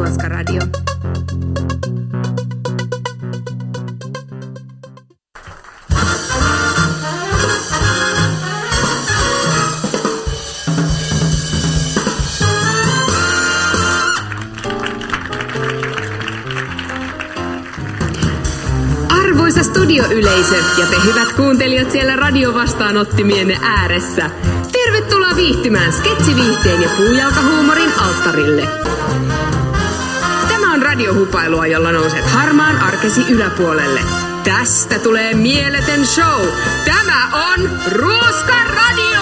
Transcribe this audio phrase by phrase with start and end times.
[0.00, 0.60] Ruoskaradio.
[19.08, 24.30] Arvoisa studioyleisö ja te hyvät kuuntelijat siellä radiovastaanottimienne ääressä.
[24.72, 28.79] Tervetuloa viihtymään sketsiviihteen ja puujalkahuumorin alttarille.
[31.00, 34.00] Radiohupailua, jolla nouset harmaan arkesi yläpuolelle.
[34.44, 36.46] Tästä tulee mieletön show.
[36.84, 39.20] Tämä on Ruoska Radio!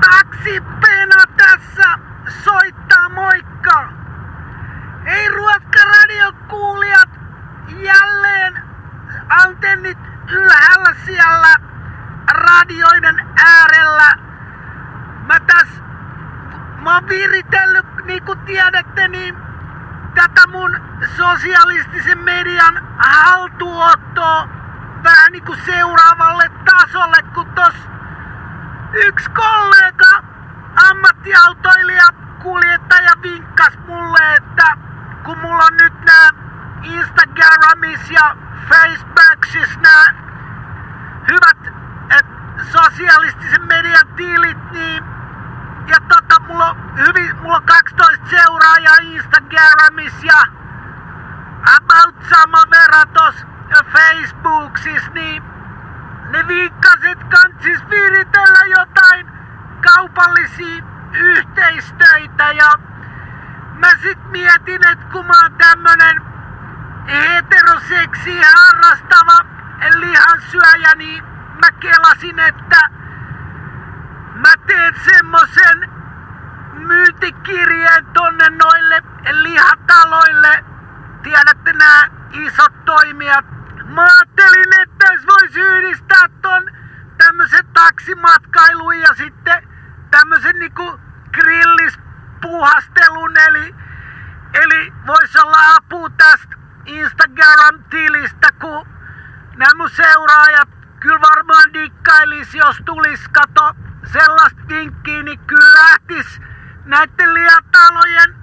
[0.00, 1.98] Taksipena tässä
[2.44, 3.92] soittaa moikka.
[5.06, 7.08] Ei Ruotka Radio kuulijat
[7.82, 8.62] jälleen
[9.28, 9.98] antennit
[10.40, 11.56] ylhäällä siellä
[12.30, 14.16] radioiden äärellä.
[15.26, 15.68] Mä täs,
[16.82, 19.36] mä oon viritellyt, niin kuin tiedätte, niin
[20.14, 20.80] tätä mun
[21.16, 24.48] sosialistisen median haltuottoa
[25.02, 27.74] vähän niinku seuraavalle tasolle, kun tos
[28.92, 30.22] yksi kollega,
[30.90, 32.06] ammattiautoilija,
[32.42, 34.76] kuljettaja vinkkas mulle, että
[35.24, 36.30] kun mulla on nyt nää
[36.82, 38.36] Instagramis ja
[38.68, 40.29] Facebooksis nää
[41.30, 41.74] hyvät
[42.18, 42.26] et,
[42.72, 45.04] sosialistisen median tiilit, niin
[45.86, 50.46] ja tota, mulla on, hyvin, mulla on 12 seuraajaa Instagramis ja
[51.76, 53.34] about sama verran tos
[53.92, 55.42] Facebooksis, niin
[56.30, 59.26] ne viikkaset kantsis viritellä jotain
[59.94, 62.70] kaupallisia yhteistöitä ja
[63.74, 66.22] mä sit mietin, että kun mä oon tämmönen
[67.08, 69.46] heteroseksi harrastava
[69.98, 71.29] lihansyöjä, niin
[71.60, 72.90] mä kelasin, että
[74.34, 75.90] mä teen semmosen
[76.72, 80.64] myyntikirjeen tonne noille lihataloille.
[81.22, 83.44] Tiedätte nää isot toimijat.
[83.84, 86.70] Mä ajattelin, että tässä voisi yhdistää ton
[87.18, 89.68] tämmösen taksimatkailun ja sitten
[90.10, 91.00] tämmösen niinku
[91.32, 93.36] grillispuhastelun.
[93.48, 93.74] Eli,
[94.54, 96.56] eli voisi olla apu tästä
[96.86, 98.86] Instagram-tilistä, kun
[99.56, 103.74] nämä mun seuraajat kyllä varmaan dikkailis, jos tulis kato
[104.12, 106.40] sellaista vinkkiä, niin kyllä lähtis
[106.84, 108.34] näiden liatalojen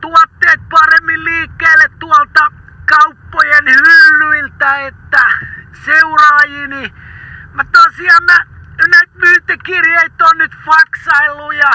[0.00, 2.52] tuotteet paremmin liikkeelle tuolta
[2.88, 5.24] kauppojen hyllyiltä, että
[5.84, 6.94] seuraajini.
[7.52, 8.46] Mä tosiaan mä
[8.90, 11.70] näitä myyntikirjeitä on nyt faksaillut ja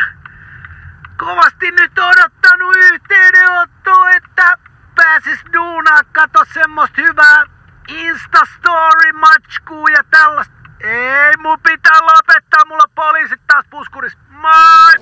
[1.17, 4.57] kovasti nyt odottanut yhteydenottoa, että
[4.95, 7.54] pääsis duunaa kato semmoista hyvää
[7.87, 10.55] Instastory-matskuu ja tällaista.
[10.79, 14.17] Ei, mun pitää lopettaa, mulla poliisit taas puskuris.
[14.29, 14.93] Moi!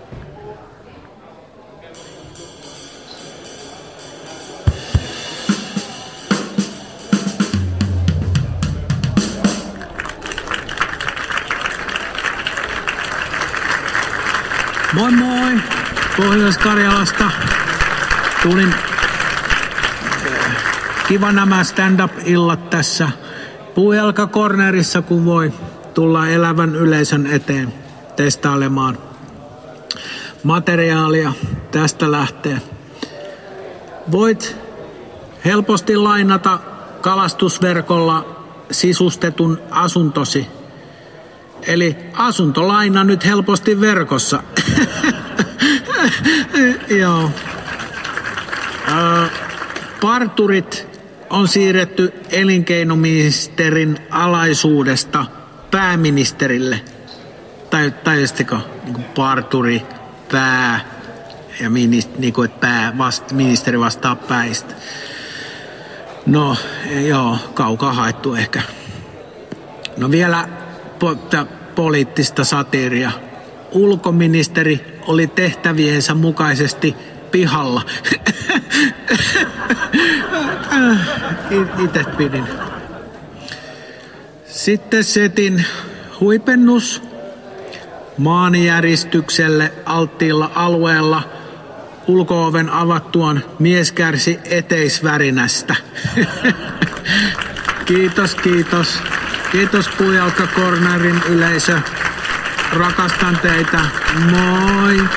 [14.93, 15.61] Moi moi!
[16.17, 17.31] Pohjois-Karjalasta.
[18.43, 18.75] Tulin
[21.07, 23.09] kiva nämä stand-up-illat tässä
[23.75, 25.53] Puujalka Cornerissa, kun voi
[25.93, 27.73] tulla elävän yleisön eteen
[28.15, 28.97] testailemaan
[30.43, 31.33] materiaalia.
[31.71, 32.61] Tästä lähtee.
[34.11, 34.55] Voit
[35.45, 36.59] helposti lainata
[37.01, 38.25] kalastusverkolla
[38.71, 40.47] sisustetun asuntosi
[41.67, 44.43] Eli asuntolaina nyt helposti verkossa.
[46.99, 47.31] Joo.
[50.01, 50.87] Parturit
[51.33, 55.25] on siirretty elinkeinoministerin alaisuudesta
[55.71, 56.81] pääministerille.
[57.69, 59.81] Tai tajusitteko, niin kuin parturi,
[60.31, 60.79] pää
[61.59, 64.75] ja minist, niin kuin, että pää, vast, ministeri vastaa päistä.
[66.25, 66.55] No,
[67.07, 68.61] joo, kaukaa haettu ehkä.
[69.97, 70.47] No vielä
[70.99, 71.15] po,
[71.75, 73.11] poliittista satiiria.
[73.71, 76.95] Ulkoministeri oli tehtäviensä mukaisesti
[77.31, 77.81] pihalla.
[81.83, 82.47] Itse pidin.
[84.45, 85.65] Sitten setin
[86.19, 87.03] huipennus
[88.17, 91.23] maanjäristykselle alttiilla alueella
[92.07, 95.75] ulkooven avattuaan mies kärsi eteisvärinästä.
[97.85, 98.99] kiitos, kiitos.
[99.51, 101.79] Kiitos Puujalka Cornerin yleisö.
[102.73, 103.79] Rakastan teitä.
[104.31, 105.09] Moi!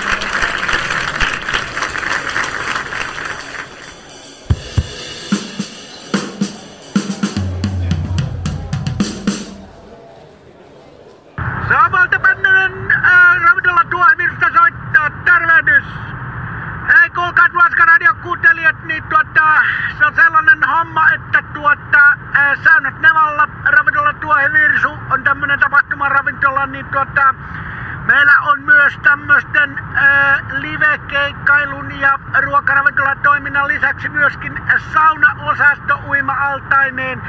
[32.76, 34.62] Ruokaravintolan toiminnan lisäksi myöskin
[34.94, 37.22] saunaosasto uima-altaineen.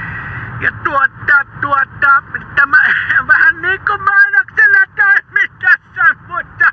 [0.59, 2.23] Ja tuota, tuota,
[2.55, 2.77] tämä
[3.33, 6.65] vähän niin kuin mainoksella toimi tässä, mutta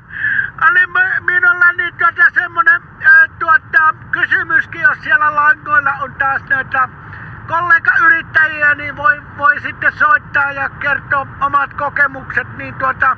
[0.69, 0.87] oli
[1.19, 6.89] minulla niin tuota semmonen ää, tuota, kysymyskin, jos siellä langoilla on taas noita
[7.47, 13.17] kollega-yrittäjiä, niin voi, voi sitten soittaa ja kertoa omat kokemukset, niin tuota,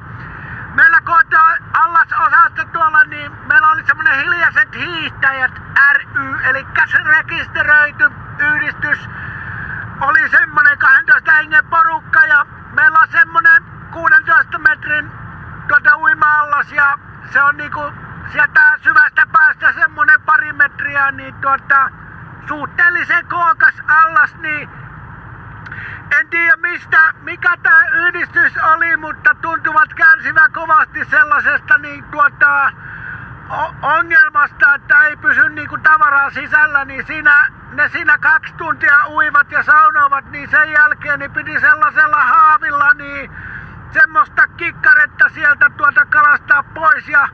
[0.73, 5.51] meillä koota allasosasta tuolla, niin meillä oli semmonen hiljaiset hiihtäjät
[5.93, 6.67] ry, eli
[7.03, 9.09] rekisteröity yhdistys,
[10.01, 15.11] oli semmonen 12 hengen porukka ja meillä on semmonen 16 metrin
[15.67, 16.99] tuota uima-allas ja
[17.33, 17.81] se on niinku
[18.31, 21.89] sieltä syvästä päästä semmonen pari metriä, niin tuota,
[22.47, 24.69] suhteellisen kookas allas, niin
[26.19, 32.71] en tiedä mistä, mikä tämä yhdistys oli, mutta tuntuvat kärsivä kovasti sellaisesta niin tuota,
[33.81, 39.63] ongelmasta, että ei pysy niinku tavaraa sisällä, niin siinä, ne siinä kaksi tuntia uivat ja
[39.63, 43.31] saunovat, niin sen jälkeen niin piti sellaisella haavilla niin
[43.93, 47.27] semmoista kikkaretta sieltä tuota kalastaa pois ja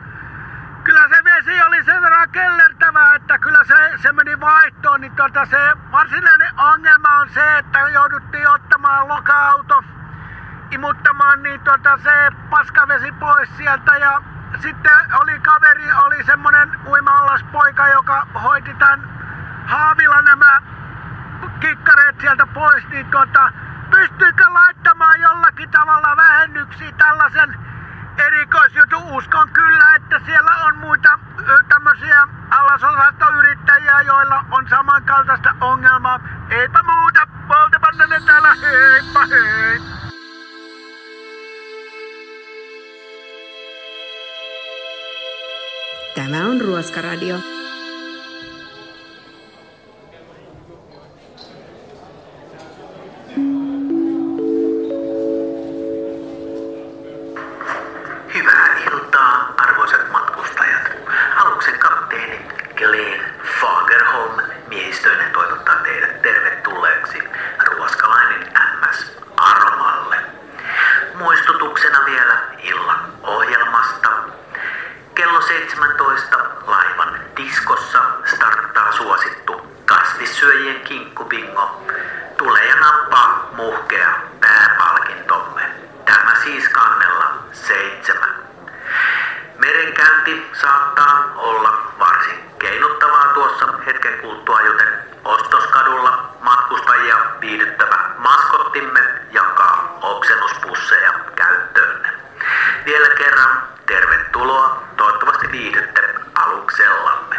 [0.83, 5.45] kyllä se vesi oli sen verran kellertävää, että kyllä se, se meni vaihtoon, niin tota
[5.45, 5.57] se
[5.91, 9.83] varsinainen ongelma on se, että jouduttiin ottamaan loka-auto
[10.71, 14.21] imuttamaan niin tota se paskavesi pois sieltä ja
[14.59, 14.91] sitten
[15.21, 18.99] oli kaveri, oli semmonen uima poika, joka hoiti tämän
[19.65, 20.61] haavilla nämä
[21.59, 23.51] kikkareet sieltä pois, niin tota,
[23.91, 27.55] pystyykö laittamaan jollakin tavalla vähennyksiä tällaisen
[28.17, 28.97] erikoisjutu.
[29.17, 31.19] Uskon kyllä, että siellä on muita
[31.69, 36.19] tämmöisiä allasosastoyrittäjiä, joilla on samankaltaista ongelmaa.
[36.49, 39.81] Eipä muuta, Valtapannanen täällä, heippa hei!
[46.15, 47.62] Tämä on Ruoskaradio.
[89.83, 94.87] Merenkäynti saattaa olla varsin keinuttavaa tuossa hetken kuluttua, joten
[95.25, 98.99] ostoskadulla matkustajia viihdyttävä maskottimme
[99.31, 102.09] jakaa oksennuspusseja käyttöönne.
[102.85, 107.35] Vielä kerran tervetuloa, toivottavasti viihdytte aluksellamme.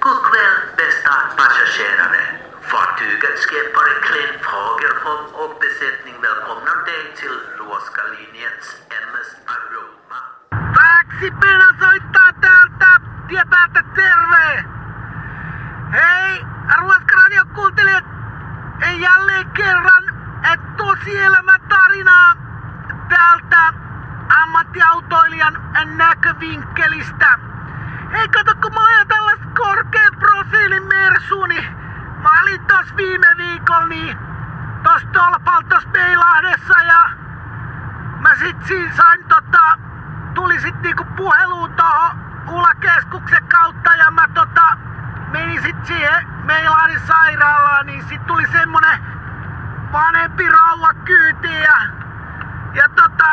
[0.00, 2.40] God kväll bästa passagerare.
[2.70, 10.33] Fartyget skeppare Glenn Fagerholm och besättning välkomnar dig till Ruoskalinjens MS Aroma.
[11.14, 14.64] Taksi Pena soittaa täältä tiepäältä terve!
[15.92, 16.46] Hei,
[16.78, 18.04] Ruoskaradio kuuntelijat,
[19.00, 20.04] jälleen kerran
[20.52, 22.34] et tosielämä tarinaa
[23.08, 23.72] täältä
[24.42, 25.62] ammattiautoilijan
[25.96, 27.38] näkövinkkelistä.
[28.12, 31.68] Hei kato, kun mä ajan tällaista korkean profiilin Mersuni.
[32.22, 34.18] Mä olin tos viime viikolla niin
[34.82, 37.10] tos tolpal tos Meilahdessa ja
[38.18, 39.78] mä sit siinä sain tota,
[40.34, 44.76] tuli sit niinku puheluun tohon Ulakeskuksen kautta ja mä tota,
[45.30, 48.98] menin sit siihen Meilahden sairaalaan, niin sit tuli semmonen
[49.92, 51.76] vanhempi rouva kyytiin ja,
[52.74, 53.28] ja tota,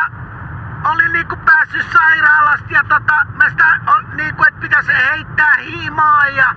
[0.84, 3.80] olin niinku päässyt sairaalasta ja tota, mä sitä
[4.14, 6.54] niinku, että pitäisi heittää himaa ja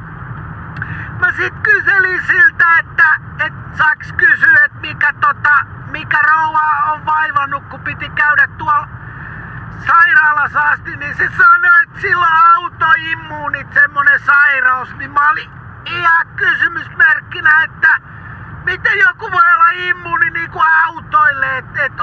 [1.19, 3.05] mä sit kyselin siltä, että
[3.45, 8.87] et saaks kysyä, että mikä tota, mikä rouva on vaivannut, kun piti käydä tuolla
[9.87, 15.49] sairaalassa asti, niin se sanoi, että sillä on autoimmuunit, semmonen sairaus, niin mä olin
[15.85, 17.99] ihan kysymysmerkkinä, että
[18.63, 21.93] miten joku voi olla immuuni niinku autoille, että et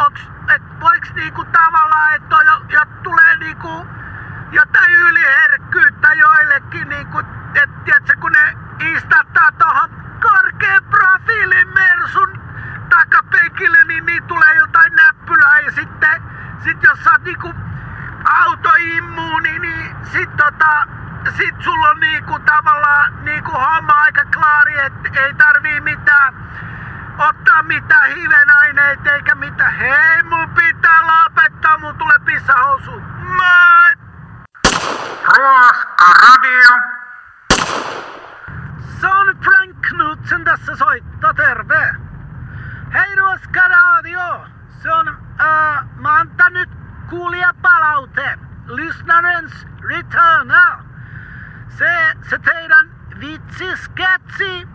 [0.55, 3.87] et voiks niinku tavallaan, että jo, jo tulee niinku
[4.53, 8.57] jotain yliherkkyyttä joillekin, niinku, että tiedätkö, kun ne
[8.95, 9.91] istattaa tohon
[10.23, 12.41] korkean profiilin Mersun
[12.91, 16.23] takapenkille, niin niin tulee jotain näppylää ja sitten
[16.65, 17.55] sitten jos sä oot niinku
[18.25, 20.87] autoimmuuni, niin sit tota,
[21.37, 26.43] sit sulla on niinku tavallaan niinku homma aika klaari, että ei tarvii mitään
[27.19, 29.75] ottaa mitään hivenaineita eikä mitään.
[29.75, 32.91] Hei, mun pitää lopettaa, mun tulee pissahousu.
[33.19, 33.93] Moi!
[35.39, 36.69] Ruoska radio.
[39.01, 41.95] Se on Frank Knutsen tässä soittaa, terve!
[42.95, 44.47] Hei Ruoska radio!
[44.83, 45.09] Se on,
[45.41, 46.71] äh, mä antan nyt
[47.11, 48.39] kuulijapalaute.
[48.67, 50.53] Lyssnarens return.
[51.69, 54.69] Se, se teidän vitsisketsi,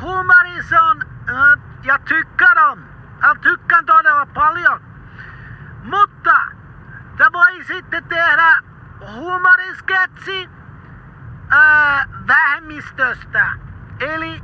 [0.00, 2.78] humori, se on, äh, jag tycker om.
[3.22, 4.80] Jag tykkään todella paljon.
[5.82, 6.36] Mutta
[7.16, 8.62] te voisitte tehdä
[9.14, 10.50] humorisketsi
[11.50, 13.52] ää, vähemmistöstä,
[14.00, 14.42] eli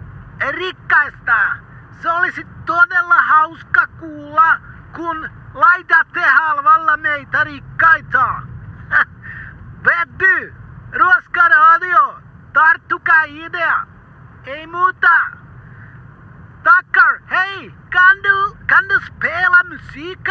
[0.51, 1.57] rikkaista.
[2.03, 4.59] Se olisi todella hauska kuulla,
[4.97, 8.43] kun laitatte halvalla meitä rikkaita.
[9.85, 10.55] Veddy,
[10.93, 12.21] Ruoska Radio,
[12.53, 13.87] tarttukaa idea.
[14.47, 15.21] Ei muuta.
[16.63, 17.75] Tackar, hej!
[17.91, 20.29] Kan du, kan du spela musik?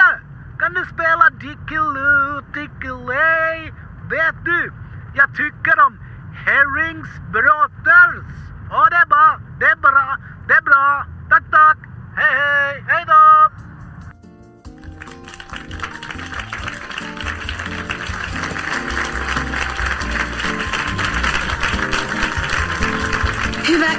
[0.57, 3.73] Kan du spela Dickeloo, Dickeley?
[4.09, 4.73] Vet du,
[5.13, 5.99] jag tycker om
[6.33, 8.33] Herrings Brothers.
[8.69, 10.17] Ja, det är bra, det är bra,
[10.47, 11.05] det är bra.
[11.29, 11.77] Tack, tack.
[12.15, 13.72] Hej, hej, hej då!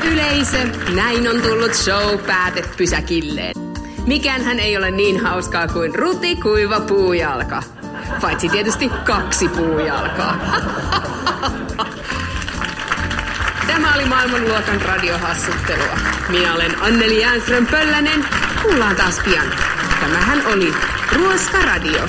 [0.04, 0.58] Yleisö,
[0.94, 3.54] näin on tullut show päätepysäkilleen.
[4.06, 7.62] Mikään ei ole niin hauskaa kuin ruti kuiva puujalka.
[8.20, 10.36] Paitsi tietysti kaksi puujalkaa.
[13.66, 15.98] Tämä oli maailmanluokan radiohassuttelua.
[16.28, 18.24] Minä olen Anneli Jäänström Pöllänen.
[18.62, 19.46] Kuullaan taas pian.
[20.00, 20.74] Tämähän oli
[21.12, 22.08] Ruoska Radio.